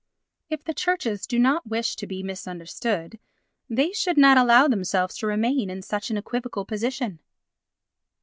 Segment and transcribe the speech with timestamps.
[0.49, 3.19] If the Churches do not wish to be misunderstood
[3.69, 7.19] they should not allow themselves to remain in such an equivocal position.